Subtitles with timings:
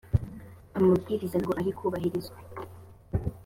[0.77, 2.37] amabwiriza ntago arikubahirizwa.